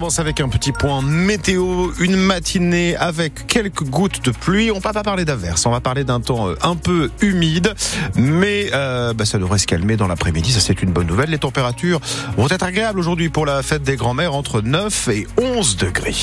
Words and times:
commence 0.00 0.18
avec 0.18 0.40
un 0.40 0.48
petit 0.48 0.72
point 0.72 1.02
météo, 1.02 1.90
une 2.00 2.16
matinée 2.16 2.96
avec 2.96 3.46
quelques 3.46 3.82
gouttes 3.82 4.24
de 4.24 4.30
pluie. 4.30 4.70
On 4.70 4.78
va 4.78 4.94
pas 4.94 5.02
parler 5.02 5.26
d'averse, 5.26 5.66
on 5.66 5.70
va 5.70 5.80
parler 5.80 6.04
d'un 6.04 6.20
temps 6.20 6.48
euh, 6.48 6.54
un 6.62 6.74
peu 6.74 7.10
humide, 7.20 7.74
mais 8.16 8.70
euh, 8.72 9.12
bah, 9.12 9.26
ça 9.26 9.36
devrait 9.36 9.58
se 9.58 9.66
calmer 9.66 9.98
dans 9.98 10.06
l'après-midi. 10.06 10.52
Ça 10.52 10.60
c'est 10.60 10.80
une 10.80 10.90
bonne 10.90 11.06
nouvelle. 11.06 11.28
Les 11.28 11.38
températures 11.38 12.00
vont 12.38 12.48
être 12.48 12.62
agréables 12.62 12.98
aujourd'hui 12.98 13.28
pour 13.28 13.44
la 13.44 13.62
fête 13.62 13.82
des 13.82 13.96
grands-mères 13.96 14.34
entre 14.34 14.62
9 14.62 15.08
et 15.08 15.26
11 15.36 15.76
degrés. 15.76 16.14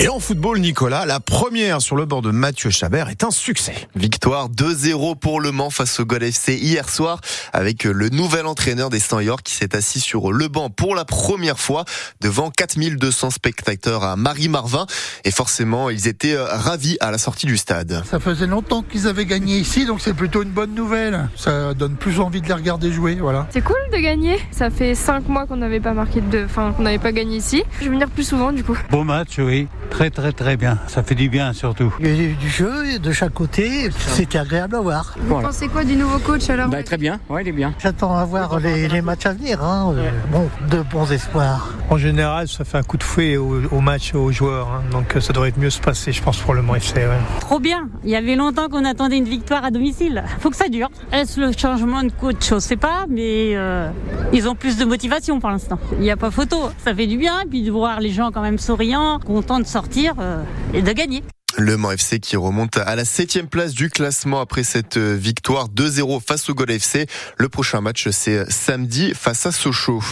Et 0.00 0.08
en 0.08 0.20
football, 0.20 0.60
Nicolas, 0.60 1.06
la 1.06 1.18
première 1.18 1.82
sur 1.82 1.96
le 1.96 2.04
bord 2.04 2.22
de 2.22 2.30
Mathieu 2.30 2.70
Chabert 2.70 3.08
est 3.08 3.24
un 3.24 3.32
succès. 3.32 3.74
Victoire 3.96 4.48
2-0 4.48 5.18
pour 5.18 5.40
Le 5.40 5.50
Mans 5.50 5.70
face 5.70 5.98
au 5.98 6.04
Gol 6.04 6.22
FC 6.22 6.54
hier 6.54 6.88
soir 6.88 7.20
avec 7.52 7.82
le 7.82 8.08
nouvel 8.08 8.46
entraîneur 8.46 8.90
des 8.90 9.00
Saint 9.00 9.20
York 9.20 9.40
qui 9.42 9.54
s'est 9.54 9.74
assis 9.74 9.98
sur 9.98 10.30
le 10.30 10.46
banc 10.46 10.70
pour 10.70 10.94
la 10.94 11.04
première 11.04 11.58
fois 11.58 11.84
devant 12.20 12.52
4200 12.52 13.30
spectateurs 13.30 14.04
à 14.04 14.14
Marie-Marvin 14.14 14.86
et 15.24 15.32
forcément 15.32 15.90
ils 15.90 16.06
étaient 16.06 16.34
euh, 16.34 16.44
ravis 16.44 16.96
à 17.00 17.10
la 17.10 17.18
sortie 17.18 17.46
du 17.46 17.56
stade. 17.56 18.04
Ça 18.08 18.20
faisait 18.20 18.46
longtemps 18.46 18.82
qu'ils 18.82 19.08
avaient 19.08 19.26
gagné 19.26 19.58
ici 19.58 19.84
donc 19.84 20.00
c'est 20.00 20.14
plutôt 20.14 20.44
une 20.44 20.50
bonne 20.50 20.76
nouvelle. 20.76 21.28
Ça 21.34 21.74
donne 21.74 21.96
plus 21.96 22.20
envie 22.20 22.40
de 22.40 22.46
les 22.46 22.54
regarder 22.54 22.92
jouer, 22.92 23.16
voilà. 23.16 23.48
C'est 23.50 23.62
cool 23.62 23.74
de 23.92 23.98
gagner. 23.98 24.38
Ça 24.52 24.70
fait 24.70 24.94
5 24.94 25.28
mois 25.28 25.46
qu'on 25.46 25.56
n'avait 25.56 25.80
pas 25.80 25.92
marqué 25.92 26.20
de 26.20 26.44
enfin 26.44 26.72
qu'on 26.72 26.84
n'avait 26.84 27.00
pas 27.00 27.10
gagné 27.10 27.38
ici. 27.38 27.64
Je 27.80 27.86
vais 27.86 27.90
venir 27.90 28.08
plus 28.08 28.22
souvent 28.22 28.52
du 28.52 28.62
coup. 28.62 28.78
Beau 28.92 29.02
match, 29.02 29.38
oui. 29.38 29.66
Très 29.90 30.10
très 30.10 30.32
très 30.32 30.56
bien. 30.56 30.78
Ça 30.86 31.02
fait 31.02 31.14
du 31.14 31.28
bien 31.28 31.52
surtout. 31.52 31.92
Il 32.00 32.06
y 32.06 32.20
a 32.20 32.22
eu 32.30 32.34
du 32.34 32.48
jeu 32.48 32.98
de 32.98 33.12
chaque 33.12 33.32
côté, 33.32 33.90
c'était 33.90 34.38
agréable 34.38 34.76
à 34.76 34.80
voir. 34.80 35.14
Vous 35.18 35.40
pensez 35.40 35.66
quoi 35.68 35.82
du 35.84 35.96
nouveau 35.96 36.18
coach 36.18 36.48
alors 36.50 36.68
Bah, 36.68 36.82
très 36.82 36.96
bien, 36.98 37.18
ouais, 37.28 37.42
il 37.42 37.48
est 37.48 37.52
bien. 37.52 37.74
J'attends 37.78 38.16
à 38.16 38.24
voir 38.24 38.60
les, 38.60 38.86
les 38.88 39.02
matchs 39.02 39.26
à 39.26 39.32
venir. 39.32 39.62
Hein. 39.62 39.92
Euh, 39.96 40.10
Bon, 40.30 40.48
de 40.70 40.82
bons 40.82 41.10
espoirs. 41.10 41.72
En 41.90 41.96
général, 41.98 42.46
ça 42.48 42.64
fait 42.64 42.78
un 42.78 42.82
coup 42.82 42.96
de 42.96 43.02
fouet 43.02 43.36
au, 43.36 43.62
au 43.72 43.80
match 43.80 44.14
aux 44.14 44.30
joueurs. 44.30 44.68
hein. 44.68 44.82
Donc 44.92 45.16
ça 45.20 45.32
devrait 45.32 45.52
mieux 45.56 45.70
se 45.70 45.80
passer, 45.80 46.12
je 46.12 46.22
pense, 46.22 46.38
pour 46.38 46.54
le 46.54 46.62
Mans 46.62 46.74
FC. 46.76 46.94
ouais. 46.98 47.08
Trop 47.40 47.58
bien. 47.58 47.88
Il 48.04 48.10
y 48.10 48.16
avait 48.16 48.36
longtemps 48.36 48.68
qu'on 48.68 48.84
attendait 48.84 49.16
une 49.16 49.24
victoire 49.28 49.64
à 49.64 49.70
domicile. 49.70 50.22
Faut 50.40 50.50
que 50.50 50.56
ça 50.56 50.68
dure. 50.68 50.90
Est-ce 51.12 51.40
le 51.40 51.50
changement 51.52 52.02
de 52.02 52.12
coach? 52.12 52.36
Je 52.50 52.58
sais 52.58 52.76
pas, 52.76 53.06
mais 53.08 53.52
euh, 53.56 53.88
ils 54.32 54.48
ont 54.48 54.54
plus 54.54 54.76
de 54.76 54.84
motivation 54.84 55.40
pour 55.40 55.50
l'instant. 55.50 55.78
Il 55.92 56.00
n'y 56.00 56.10
a 56.10 56.16
pas 56.16 56.30
photo. 56.30 56.70
Ça 56.78 56.94
fait 56.94 57.06
du 57.06 57.16
bien, 57.16 57.44
puis 57.48 57.62
de 57.62 57.70
voir 57.70 58.00
les 58.00 58.10
gens 58.10 58.30
quand 58.30 58.42
même 58.42 58.58
souriants, 58.58 59.18
contents 59.24 59.60
de 59.60 59.66
sortir 59.66 60.14
euh, 60.18 60.42
et 60.74 60.82
de 60.82 60.92
gagner. 60.92 61.22
Le 61.56 61.76
Mans 61.76 61.90
FC 61.90 62.20
qui 62.20 62.36
remonte 62.36 62.76
à 62.76 62.94
la 62.94 63.04
septième 63.04 63.48
place 63.48 63.72
du 63.72 63.90
classement 63.90 64.40
après 64.40 64.62
cette 64.62 64.96
euh, 64.96 65.16
victoire 65.16 65.68
2-0 65.68 66.20
face 66.24 66.48
au 66.50 66.54
Gol 66.54 66.70
FC. 66.70 67.06
Le 67.36 67.48
prochain 67.48 67.80
match 67.80 68.08
c'est 68.10 68.48
samedi 68.50 69.12
face 69.14 69.46
à 69.46 69.50
Sochaux. 69.50 70.02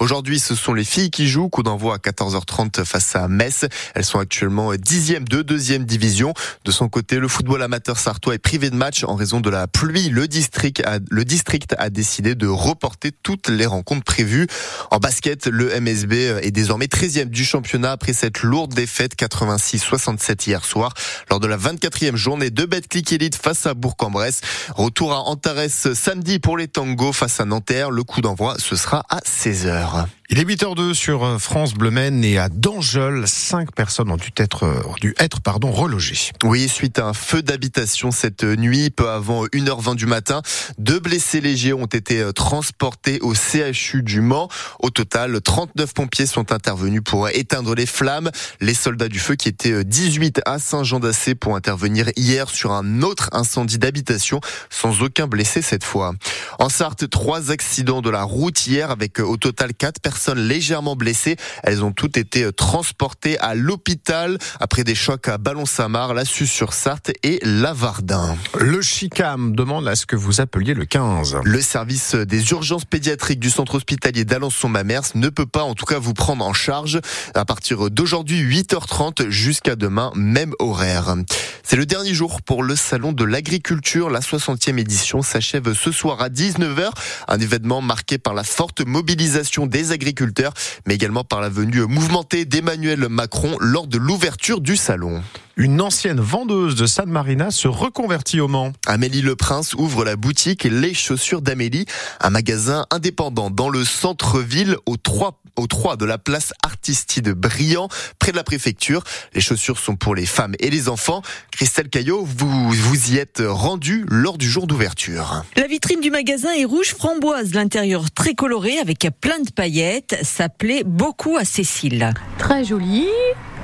Aujourd'hui 0.00 0.40
ce 0.40 0.54
sont 0.54 0.72
les 0.72 0.84
filles 0.84 1.10
qui 1.10 1.28
jouent, 1.28 1.48
coup 1.48 1.62
d'envoi 1.62 1.94
à 1.94 1.98
14h30 1.98 2.84
face 2.84 3.14
à 3.14 3.28
Metz. 3.28 3.66
Elles 3.94 4.04
sont 4.04 4.18
actuellement 4.18 4.74
dixième 4.74 5.28
de 5.28 5.42
deuxième 5.42 5.84
division. 5.84 6.32
De 6.64 6.72
son 6.72 6.88
côté, 6.88 7.18
le 7.18 7.28
football 7.28 7.62
amateur 7.62 7.98
sartois 7.98 8.34
est 8.34 8.38
privé 8.38 8.70
de 8.70 8.76
match 8.76 9.04
en 9.04 9.14
raison 9.14 9.40
de 9.40 9.50
la 9.50 9.68
pluie. 9.68 10.08
Le 10.08 10.26
district 10.26 10.82
a, 10.84 10.98
le 11.08 11.24
district 11.24 11.76
a 11.78 11.90
décidé 11.90 12.34
de 12.34 12.48
reporter 12.48 13.12
toutes 13.22 13.48
les 13.48 13.66
rencontres 13.66 14.04
prévues. 14.04 14.48
En 14.90 14.98
basket, 14.98 15.46
le 15.46 15.78
MSB 15.78 16.12
est 16.42 16.50
désormais 16.50 16.86
13e 16.86 17.26
du 17.26 17.44
championnat 17.44 17.92
après 17.92 18.14
cette 18.14 18.42
lourde 18.42 18.74
défaite 18.74 19.14
86-67 19.14 20.48
hier 20.48 20.64
soir 20.64 20.94
lors 21.30 21.40
de 21.40 21.46
la 21.46 21.56
24e 21.56 22.16
journée 22.16 22.50
de 22.50 22.64
Betclic 22.64 23.12
Elite 23.12 23.36
face 23.36 23.66
à 23.66 23.74
Bourg-en-Bresse. 23.74 24.40
Retour 24.74 25.12
à 25.12 25.20
Antares 25.20 25.70
samedi 25.70 26.38
pour 26.38 26.56
les 26.56 26.68
tangos 26.68 27.12
face 27.12 27.40
à 27.40 27.44
Nanterre. 27.44 27.90
Le 27.90 28.02
coup 28.04 28.20
d'envoi, 28.20 28.56
ce 28.58 28.76
sera 28.76 29.04
à 29.08 29.20
16h. 29.20 30.06
Il 30.28 30.40
est 30.40 30.44
8h02 30.44 30.92
sur 30.92 31.24
euh, 31.24 31.38
France 31.38 31.74
Bleu 31.74 31.92
Maine 31.92 32.24
et 32.24 32.36
à 32.36 32.48
Dangeul, 32.48 33.28
cinq 33.28 33.70
personnes 33.72 34.10
ont 34.10 34.16
dû 34.16 34.30
être, 34.38 34.64
euh, 34.64 34.82
ont 34.88 34.96
dû 35.00 35.14
être 35.20 35.40
pardon, 35.40 35.70
relogées. 35.70 36.32
Oui, 36.42 36.68
suite 36.68 36.98
à 36.98 37.06
un 37.06 37.12
feu 37.12 37.42
d'habitation 37.42 38.10
cette 38.10 38.42
nuit, 38.42 38.90
peu 38.90 39.08
avant 39.08 39.46
1h20 39.46 39.94
du 39.94 40.06
matin, 40.06 40.42
deux 40.78 40.98
blessés 40.98 41.40
légers 41.40 41.74
ont 41.74 41.86
été 41.86 42.20
euh, 42.20 42.32
transportés 42.32 43.20
au 43.20 43.34
CHU 43.34 44.02
du 44.02 44.20
Mans. 44.20 44.48
Au 44.80 44.90
total, 44.90 45.40
39 45.40 45.94
pompiers 45.94 46.26
sont 46.26 46.50
intervenus 46.50 47.02
pour 47.04 47.28
éteindre 47.28 47.76
les 47.76 47.86
flammes. 47.86 48.32
Les 48.60 48.74
soldats 48.74 49.08
du 49.08 49.20
feu 49.20 49.36
qui 49.36 49.48
étaient 49.48 49.84
18 49.84 50.40
à 50.44 50.58
Saint-Jean-d'Assé 50.76 51.34
pour 51.34 51.56
intervenir 51.56 52.10
hier 52.16 52.50
sur 52.50 52.72
un 52.72 53.00
autre 53.00 53.30
incendie 53.32 53.78
d'habitation 53.78 54.42
sans 54.68 55.00
aucun 55.00 55.26
blessé 55.26 55.62
cette 55.62 55.84
fois. 55.84 56.12
En 56.58 56.68
Sarthe, 56.68 57.08
trois 57.08 57.50
accidents 57.50 58.02
de 58.02 58.10
la 58.10 58.24
route 58.24 58.66
hier 58.66 58.90
avec 58.90 59.18
au 59.18 59.38
total 59.38 59.72
quatre 59.72 60.02
personnes 60.02 60.38
légèrement 60.38 60.94
blessées. 60.94 61.36
Elles 61.62 61.82
ont 61.82 61.92
toutes 61.92 62.18
été 62.18 62.52
transportées 62.52 63.38
à 63.38 63.54
l'hôpital 63.54 64.36
après 64.60 64.84
des 64.84 64.94
chocs 64.94 65.28
à 65.28 65.38
Ballon-Samar, 65.38 66.12
la 66.12 66.26
sur 66.26 66.74
sarthe 66.74 67.12
et 67.22 67.38
Lavardin. 67.42 68.36
Le 68.58 68.82
CHICAM 68.82 69.56
demande 69.56 69.88
à 69.88 69.96
ce 69.96 70.04
que 70.04 70.16
vous 70.16 70.42
appeliez 70.42 70.74
le 70.74 70.84
15. 70.84 71.38
Le 71.42 71.62
service 71.62 72.14
des 72.14 72.50
urgences 72.50 72.84
pédiatriques 72.84 73.40
du 73.40 73.48
centre 73.48 73.76
hospitalier 73.76 74.26
d'Alençon-Mamers 74.26 75.14
ne 75.14 75.30
peut 75.30 75.46
pas 75.46 75.62
en 75.62 75.72
tout 75.72 75.86
cas 75.86 75.98
vous 75.98 76.12
prendre 76.12 76.44
en 76.44 76.52
charge 76.52 77.00
à 77.34 77.46
partir 77.46 77.90
d'aujourd'hui 77.90 78.42
8h30 78.42 79.30
jusqu'à 79.30 79.74
demain, 79.74 80.12
même 80.14 80.52
horaire. 80.66 81.14
C'est 81.62 81.76
le 81.76 81.86
dernier 81.86 82.14
jour 82.14 82.42
pour 82.42 82.62
le 82.62 82.76
salon 82.76 83.12
de 83.12 83.24
l'agriculture. 83.24 84.10
La 84.10 84.20
60e 84.20 84.78
édition 84.78 85.22
s'achève 85.22 85.74
ce 85.74 85.90
soir 85.90 86.20
à 86.22 86.28
19h. 86.28 86.90
Un 87.28 87.40
événement 87.40 87.82
marqué 87.82 88.18
par 88.18 88.34
la 88.34 88.44
forte 88.44 88.86
mobilisation 88.86 89.66
des 89.66 89.92
agriculteurs, 89.92 90.52
mais 90.86 90.94
également 90.94 91.24
par 91.24 91.40
la 91.40 91.48
venue 91.48 91.80
mouvementée 91.86 92.44
d'Emmanuel 92.44 93.08
Macron 93.08 93.56
lors 93.60 93.86
de 93.86 93.98
l'ouverture 93.98 94.60
du 94.60 94.76
salon. 94.76 95.22
Une 95.56 95.80
ancienne 95.80 96.20
vendeuse 96.20 96.74
de 96.74 96.84
San 96.86 97.08
Marina 97.08 97.50
se 97.50 97.66
reconvertit 97.66 98.40
au 98.40 98.48
Mans. 98.48 98.72
Amélie 98.86 99.22
Le 99.22 99.36
Prince 99.36 99.72
ouvre 99.74 100.04
la 100.04 100.14
boutique 100.14 100.64
Les 100.64 100.92
Chaussures 100.92 101.40
d'Amélie, 101.40 101.86
un 102.20 102.30
magasin 102.30 102.86
indépendant 102.90 103.50
dans 103.50 103.70
le 103.70 103.84
centre-ville 103.84 104.76
au 104.84 104.98
3 104.98 105.40
au 105.56 105.66
3 105.66 105.96
de 105.96 106.04
la 106.04 106.18
place 106.18 106.52
Artistide 106.64 107.30
Briand, 107.30 107.88
près 108.18 108.32
de 108.32 108.36
la 108.36 108.44
préfecture. 108.44 109.02
Les 109.34 109.40
chaussures 109.40 109.78
sont 109.78 109.96
pour 109.96 110.14
les 110.14 110.26
femmes 110.26 110.54
et 110.58 110.70
les 110.70 110.88
enfants. 110.88 111.22
Christelle 111.50 111.88
Caillot, 111.88 112.24
vous 112.24 112.70
vous 112.70 113.12
y 113.12 113.18
êtes 113.18 113.42
rendue 113.44 114.04
lors 114.08 114.38
du 114.38 114.48
jour 114.48 114.66
d'ouverture. 114.66 115.44
La 115.56 115.66
vitrine 115.66 116.00
du 116.00 116.10
magasin 116.10 116.52
est 116.52 116.64
rouge 116.64 116.94
framboise, 116.94 117.54
l'intérieur 117.54 118.10
très 118.10 118.34
coloré 118.34 118.78
avec 118.78 119.08
plein 119.20 119.38
de 119.40 119.50
paillettes. 119.50 120.16
Ça 120.22 120.48
plaît 120.48 120.84
beaucoup 120.84 121.36
à 121.36 121.44
Cécile. 121.44 122.12
Très 122.38 122.64
jolie, 122.64 123.08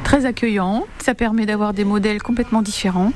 très 0.03 0.27
accueillant. 0.27 0.85
Ça 1.03 1.15
permet 1.15 1.47
d'avoir 1.47 1.73
des 1.75 1.85
modèles 1.85 2.23
complètement 2.23 2.63
différents 2.63 3.13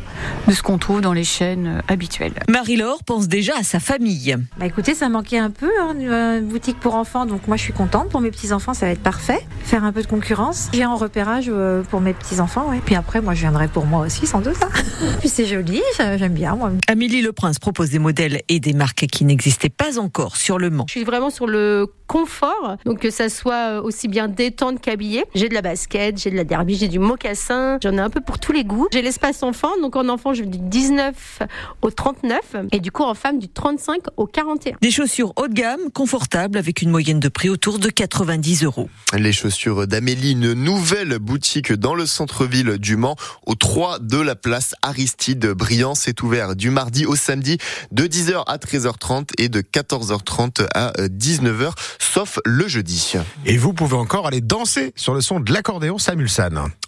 de 0.49 0.53
ce 0.53 0.63
qu'on 0.63 0.79
trouve 0.79 1.01
dans 1.01 1.13
les 1.13 1.25
chaînes 1.25 1.67
euh, 1.67 1.81
habituelles. 1.93 2.33
Marie-Laure 2.49 3.03
pense 3.05 3.29
déjà 3.29 3.53
à 3.59 3.63
sa 3.63 3.81
famille. 3.81 4.37
Bah 4.59 4.67
écoutez, 4.67 4.95
ça 4.95 5.09
manquait 5.09 5.39
un 5.39 5.51
peu, 5.51 5.71
hein, 5.81 5.95
une 5.99 6.09
euh, 6.09 6.41
boutique 6.41 6.79
pour 6.81 6.95
enfants, 6.95 7.27
donc 7.27 7.47
moi 7.49 7.57
je 7.57 7.63
suis 7.63 7.73
contente. 7.73 8.09
Pour 8.09 8.21
mes 8.21 8.31
petits-enfants, 8.31 8.75
ça 8.75 8.87
va 8.87 8.93
être 8.93 9.03
parfait. 9.03 9.41
Faire 9.65 9.85
un 9.85 9.93
peu 9.93 10.03
de 10.03 10.07
concurrence. 10.07 10.69
J'ai 10.73 10.87
en 10.87 10.97
repérage 10.97 11.47
euh, 11.49 11.83
pour 11.83 12.01
mes 12.01 12.13
petits-enfants, 12.13 12.69
ouais. 12.71 12.81
Puis 12.85 12.95
après, 12.95 13.21
moi 13.21 13.35
je 13.35 13.41
viendrai 13.41 13.69
pour 13.69 13.87
moi 13.87 14.01
aussi, 14.07 14.27
sans 14.27 14.41
doute. 14.41 14.57
hein. 14.63 14.69
Puis 15.21 15.29
c'est 15.29 15.47
joli, 15.47 15.83
j'aime 15.99 16.35
bien, 16.35 16.55
moi. 16.57 16.73
Amélie 16.89 17.23
Le 17.23 17.33
Prince 17.33 17.59
propose 17.59 17.91
des 17.91 17.99
modèles 17.99 18.43
et 18.49 18.61
des 18.61 18.73
marques 18.73 19.07
qui 19.07 19.25
n'existaient 19.25 19.69
pas 19.69 19.99
encore 19.99 20.37
sur 20.37 20.59
le 20.59 20.71
Mans. 20.71 20.85
Je 20.89 20.93
suis 20.93 21.05
vraiment 21.05 21.31
sur 21.31 21.47
le 21.47 21.87
confort, 22.07 22.77
donc 22.85 23.01
que 23.01 23.11
ça 23.11 23.29
soit 23.29 23.83
aussi 23.83 24.09
bien 24.09 24.29
détente 24.29 24.81
qu'habillé. 24.81 25.25
J'ai 25.35 25.49
de 25.49 25.55
la 25.55 25.63
basket, 25.63 26.19
j'ai 26.19 26.31
de 26.31 26.37
la 26.37 26.45
derby, 26.45 26.76
j'ai 26.77 26.89
du 26.89 26.99
mocassin, 26.99 27.79
j'en 27.83 27.95
ai 27.95 28.01
un 28.01 28.11
peu 28.11 28.21
pour 28.21 28.39
tous 28.39 28.53
les 28.53 28.65
goûts. 28.65 28.89
J'ai 28.93 29.03
l'espace 29.03 29.43
enfant, 29.43 29.71
donc 29.81 29.97
en 29.97 30.09
enfant 30.09 30.35
je 30.35 30.43
vais 30.43 30.49
du 30.49 30.59
19 30.59 31.43
au 31.83 31.91
39 31.91 32.57
et 32.73 32.81
du 32.81 32.91
coup 32.91 33.03
en 33.03 33.15
femme 33.15 33.39
du 33.39 33.49
35 33.49 34.03
au 34.17 34.27
41. 34.27 34.77
Des 34.81 34.91
chaussures 34.91 35.33
haut 35.37 35.49
de 35.49 35.55
gamme, 35.55 35.91
confortables, 35.93 36.59
avec 36.59 36.83
une 36.83 36.91
moyenne 36.91 37.21
de 37.21 37.29
prix 37.29 37.49
autour 37.49 37.79
de 37.79 37.89
90 37.89 38.65
euros. 38.65 38.89
Les 39.17 39.33
chaussures 39.33 39.87
d'Amélie, 39.87 40.33
une 40.33 40.53
nouvelle 40.53 41.19
boutique 41.19 41.73
dans 41.73 41.95
le 41.95 42.07
centre-ville 42.07 42.79
du 42.79 42.97
Mans, 42.97 43.17
au 43.47 43.55
3 43.55 43.99
de 44.01 44.19
la 44.19 44.37
place 44.37 44.75
Aristide 44.83 45.47
Briand. 45.47 45.95
C'est 45.95 46.23
ouvert 46.23 46.57
du 46.57 46.71
mardi 46.71 47.07
au 47.07 47.17
samedi 47.17 47.59
de 47.93 48.05
10h 48.05 48.45
à 48.47 48.57
13h30 48.59 49.31
et 49.39 49.49
de 49.49 49.61
14h30 49.61 50.67
à 50.75 50.93
19h, 51.09 51.73
sauf 51.99 52.39
le 52.45 52.69
jeudi. 52.69 53.15
Et 53.45 53.57
vous 53.57 53.73
pouvez 53.73 53.97
encore 53.97 54.27
aller 54.27 54.41
danser 54.41 54.93
sur 54.97 55.15
le 55.15 55.21
son 55.21 55.41
de 55.41 55.53
l'accordéon 55.53 55.99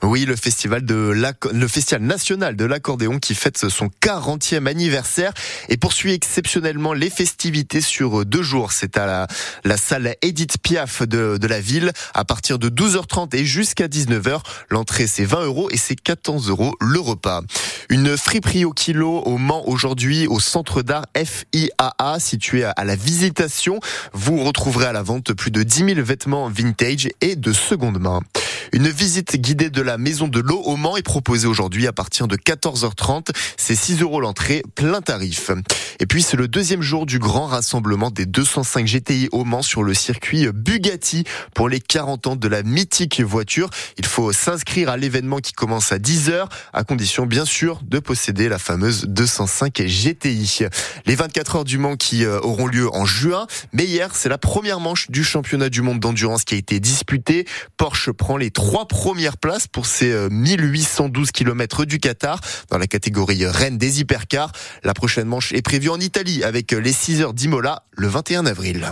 Oui, 0.02 0.24
le 0.24 0.36
festival 0.36 0.84
de 0.84 1.12
le 1.52 1.68
festival 1.68 2.02
national 2.02 2.56
de 2.56 2.64
l'accordéon 2.64 3.18
qui 3.18 3.34
fête 3.34 3.68
son 3.68 3.90
40e 4.00 4.66
anniversaire 4.66 5.32
et 5.68 5.76
poursuit 5.76 6.12
exceptionnellement 6.12 6.92
les 6.92 7.10
festivités 7.10 7.80
sur 7.80 8.24
deux 8.24 8.42
jours. 8.42 8.72
C'est 8.72 8.96
à 8.96 9.06
la, 9.06 9.26
la 9.64 9.76
salle 9.76 10.14
Edith 10.22 10.58
Piaf 10.62 11.02
de, 11.02 11.36
de 11.36 11.46
la 11.46 11.60
ville 11.60 11.92
à 12.14 12.24
partir 12.24 12.58
de 12.58 12.68
12h30 12.68 13.34
et 13.34 13.44
jusqu'à 13.44 13.88
19h. 13.88 14.40
L'entrée 14.70 15.06
c'est 15.06 15.24
20 15.24 15.44
euros 15.44 15.68
et 15.70 15.76
c'est 15.76 15.96
14 15.96 16.48
euros 16.48 16.74
le 16.80 17.00
repas. 17.00 17.42
Une 17.88 18.16
friperie 18.16 18.64
au 18.64 18.72
kilo 18.72 19.22
au 19.24 19.36
Mans 19.36 19.66
aujourd'hui 19.66 20.26
au 20.26 20.40
centre 20.40 20.82
d'art 20.82 21.06
FIAA 21.16 22.20
situé 22.20 22.64
à 22.64 22.84
la 22.84 22.94
Visitation. 22.94 23.80
Vous 24.12 24.42
retrouverez 24.44 24.86
à 24.86 24.92
la 24.92 25.02
vente 25.02 25.32
plus 25.32 25.50
de 25.50 25.62
10 25.62 25.94
000 25.94 26.02
vêtements 26.02 26.48
vintage 26.48 27.08
et 27.20 27.36
de 27.36 27.52
seconde 27.52 27.98
main. 27.98 28.20
Une 28.72 28.88
visite 28.88 29.36
guidée 29.36 29.70
de 29.70 29.80
la 29.80 29.96
Maison 29.96 30.28
de 30.28 30.40
l'eau 30.40 30.60
au 30.60 30.76
Mans 30.76 30.96
est 30.96 31.02
proposée 31.02 31.46
aujourd'hui 31.46 31.86
à 31.86 31.92
partir 31.92 32.28
de 32.28 32.36
14h30. 32.36 33.30
C'est 33.56 33.74
6 33.74 34.02
euros 34.02 34.20
l'entrée, 34.20 34.62
plein 34.74 35.00
tarif. 35.00 35.50
Et 36.00 36.06
puis 36.06 36.22
c'est 36.22 36.36
le 36.36 36.48
deuxième 36.48 36.82
jour 36.82 37.06
du 37.06 37.18
grand 37.18 37.46
rassemblement 37.46 38.10
des 38.10 38.26
205 38.26 38.86
GTI 38.86 39.28
au 39.32 39.44
Mans 39.44 39.62
sur 39.62 39.82
le 39.82 39.94
circuit 39.94 40.48
Bugatti 40.52 41.24
pour 41.54 41.68
les 41.68 41.80
40 41.80 42.26
ans 42.26 42.36
de 42.36 42.46
la 42.46 42.62
mythique 42.62 43.20
voiture. 43.20 43.70
Il 43.96 44.06
faut 44.06 44.32
s'inscrire 44.32 44.90
à 44.90 44.96
l'événement 44.96 45.38
qui 45.38 45.52
commence 45.52 45.90
à 45.92 45.98
10h, 45.98 46.48
à 46.72 46.84
condition 46.84 47.24
bien 47.24 47.46
sûr 47.46 47.80
de 47.82 47.98
posséder 47.98 48.48
la 48.48 48.58
fameuse 48.58 49.06
205 49.06 49.82
GTI. 49.82 50.66
Les 51.06 51.14
24 51.14 51.56
heures 51.56 51.64
du 51.64 51.78
Mans 51.78 51.96
qui 51.96 52.24
euh, 52.24 52.38
auront 52.40 52.66
lieu 52.66 52.94
en 52.94 53.06
juin, 53.06 53.46
mais 53.72 53.84
hier 53.84 54.10
c'est 54.14 54.28
la 54.28 54.38
première 54.38 54.80
manche 54.80 55.10
du 55.10 55.24
championnat 55.24 55.70
du 55.70 55.80
monde 55.80 56.00
d'endurance 56.00 56.44
qui 56.44 56.54
a 56.54 56.58
été 56.58 56.80
disputée. 56.80 57.46
Porsche 57.76 58.10
prend 58.10 58.36
les 58.36 58.50
trois 58.58 58.88
premières 58.88 59.36
places 59.36 59.68
pour 59.68 59.86
ces 59.86 60.12
1812 60.30 61.28
euh, 61.28 61.30
km 61.32 61.84
du 61.84 62.00
Qatar 62.00 62.40
dans 62.72 62.78
la 62.78 62.88
catégorie 62.88 63.46
reine 63.46 63.78
des 63.78 64.00
hypercars. 64.00 64.50
La 64.82 64.94
prochaine 64.94 65.28
manche 65.28 65.52
est 65.52 65.62
prévue 65.62 65.90
en 65.90 66.00
Italie 66.00 66.42
avec 66.42 66.72
les 66.72 66.92
6 66.92 67.22
heures 67.22 67.34
d'Imola 67.34 67.84
le 67.92 68.08
21 68.08 68.46
avril. 68.46 68.90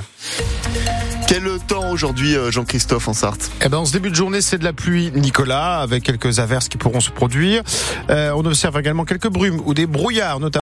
Quel 1.27 1.43
temps 1.67 1.91
aujourd'hui, 1.91 2.37
euh, 2.37 2.53
Jean-Christophe, 2.53 3.09
en 3.09 3.13
Sarthe 3.13 3.51
Eh 3.65 3.69
ben, 3.69 3.79
en 3.79 3.85
ce 3.85 3.93
début 3.93 4.11
de 4.11 4.15
journée, 4.15 4.41
c'est 4.41 4.59
de 4.59 4.65
la 4.65 4.73
pluie, 4.73 5.11
Nicolas, 5.13 5.81
avec 5.81 6.05
quelques 6.05 6.39
averses 6.39 6.69
qui 6.69 6.79
pourront 6.79 7.01
se 7.01 7.11
produire. 7.11 7.65
Euh, 8.11 8.31
on 8.37 8.45
observe 8.45 8.79
également 8.79 9.05
quelques 9.05 9.29
brumes 9.29 9.61
ou 9.65 9.75
des 9.75 9.87
brouillards, 9.87 10.39
notamment. 10.39 10.55